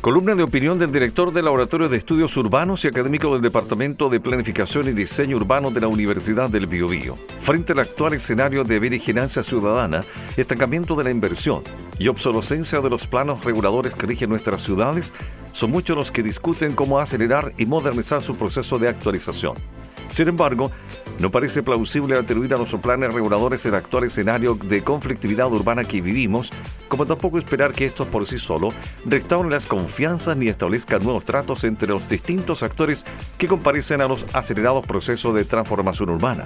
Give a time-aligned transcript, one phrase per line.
[0.00, 4.18] Columna de opinión del director del Laboratorio de Estudios Urbanos y académico del Departamento de
[4.18, 7.16] Planificación y Diseño Urbano de la Universidad del Biobío.
[7.40, 10.02] Frente al actual escenario de vigilancia ciudadana,
[10.38, 11.62] estancamiento de la inversión
[11.98, 15.12] y obsolescencia de los planos reguladores que rigen nuestras ciudades,
[15.52, 19.52] son muchos los que discuten cómo acelerar y modernizar su proceso de actualización.
[20.10, 20.70] Sin embargo,
[21.18, 26.00] no parece plausible atribuir a los planes reguladores el actual escenario de conflictividad urbana que
[26.00, 26.50] vivimos,
[26.88, 28.68] como tampoco esperar que estos por sí solo
[29.06, 33.04] restauren las confianzas ni establezcan nuevos tratos entre los distintos actores
[33.38, 36.44] que comparecen a los acelerados procesos de transformación urbana.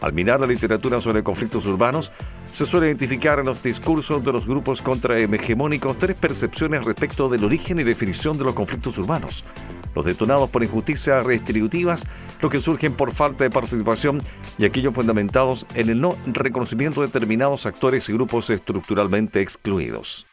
[0.00, 2.10] Al mirar la literatura sobre conflictos urbanos,
[2.46, 7.80] se suele identificar en los discursos de los grupos contrahegemónicos tres percepciones respecto del origen
[7.80, 9.44] y definición de los conflictos urbanos.
[9.94, 12.06] Los detonados por injusticias redistributivas,
[12.40, 14.20] los que surgen por falta de participación
[14.58, 20.26] y aquellos fundamentados en el no reconocimiento de determinados actores y grupos estructuralmente excluidos.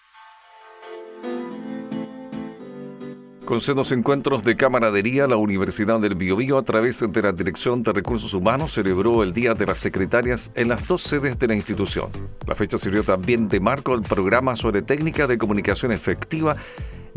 [3.47, 7.93] Con sendos encuentros de camaradería, la Universidad del Biobío, a través de la Dirección de
[7.93, 12.09] Recursos Humanos, celebró el Día de las Secretarias en las dos sedes de la institución.
[12.45, 16.57] La fecha sirvió también de marco al programa sobre técnica de comunicación efectiva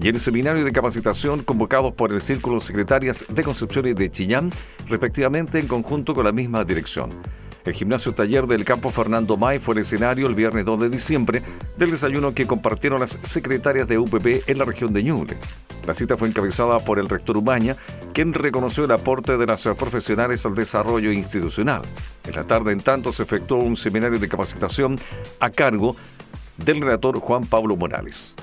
[0.03, 4.51] y el seminario de capacitación convocados por el Círculo Secretarias de Concepción y de Chillán,
[4.89, 7.11] respectivamente en conjunto con la misma dirección.
[7.65, 11.43] El gimnasio taller del campo Fernando May fue el escenario el viernes 2 de diciembre
[11.77, 15.37] del desayuno que compartieron las secretarias de UPP en la región de Ñuble.
[15.87, 17.77] La cita fue encabezada por el rector Umaña,
[18.15, 21.83] quien reconoció el aporte de las profesionales al desarrollo institucional.
[22.27, 24.97] En la tarde, en tanto, se efectuó un seminario de capacitación
[25.39, 25.97] a cargo
[26.57, 28.37] del relator Juan Pablo Morales.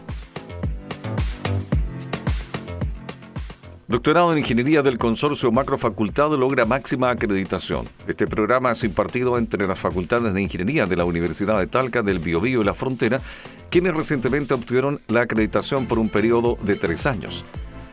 [3.88, 7.86] Doctorado en Ingeniería del Consorcio Macrofacultad logra máxima acreditación.
[8.06, 12.20] Este programa es impartido entre las facultades de Ingeniería de la Universidad de Talca, del
[12.20, 13.22] Biobío y la Frontera,
[13.70, 17.46] quienes recientemente obtuvieron la acreditación por un periodo de tres años.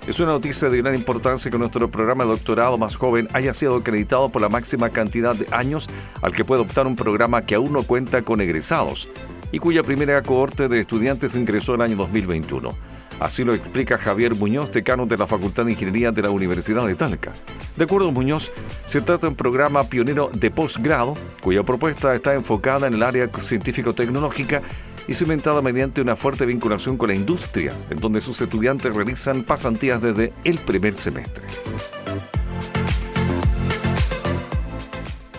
[0.09, 3.77] Es una noticia de gran importancia que nuestro programa de doctorado más joven haya sido
[3.77, 5.89] acreditado por la máxima cantidad de años
[6.23, 9.09] al que puede optar un programa que aún no cuenta con egresados
[9.53, 12.75] y cuya primera cohorte de estudiantes ingresó el año 2021.
[13.21, 16.95] Así lo explica Javier Muñoz, decano de la Facultad de Ingeniería de la Universidad de
[16.95, 17.33] Talca.
[17.77, 18.53] De acuerdo a Muñoz,
[18.85, 23.29] se trata de un programa pionero de posgrado cuya propuesta está enfocada en el área
[23.29, 24.63] científico-tecnológica
[25.07, 30.01] y cimentada mediante una fuerte vinculación con la industria, en donde sus estudiantes realizan pasantías
[30.01, 31.45] desde el primer semestre.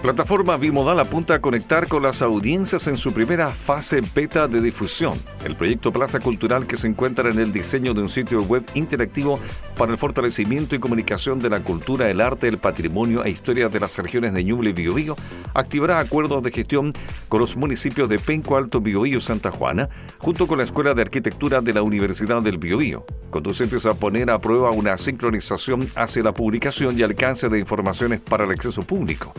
[0.06, 5.20] Plataforma Bimodal apunta a conectar con las audiencias en su primera fase beta de difusión.
[5.44, 9.40] El proyecto Plaza Cultural, que se encuentra en el diseño de un sitio web interactivo
[9.76, 13.80] para el fortalecimiento y comunicación de la cultura, el arte, el patrimonio e historia de
[13.80, 15.16] las regiones de Ñuble y Biobío,
[15.56, 16.94] activará acuerdos de gestión
[17.28, 19.90] con los municipios de Penco Alto, Biobío y Santa Juana,
[20.20, 24.38] junto con la Escuela de Arquitectura de la Universidad del Biobío, conducentes a poner a
[24.38, 29.34] prueba una sincronización hacia la publicación y alcance de informaciones para el acceso público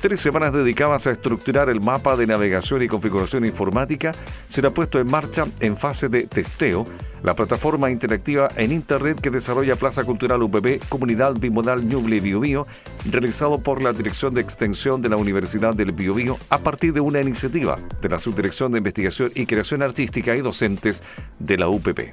[0.00, 4.12] tres semanas dedicadas a estructurar el mapa de navegación y configuración informática,
[4.46, 6.86] será puesto en marcha en fase de testeo
[7.22, 12.66] la plataforma interactiva en Internet que desarrolla Plaza Cultural UPB Comunidad Bimodal Ñuble Biobío,
[13.10, 17.20] realizado por la Dirección de Extensión de la Universidad del Biobío a partir de una
[17.20, 21.02] iniciativa de la Subdirección de Investigación y Creación Artística y Docentes
[21.38, 22.12] de la UPB.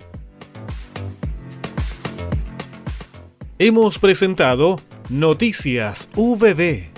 [3.60, 4.80] Hemos presentado
[5.10, 6.95] Noticias VB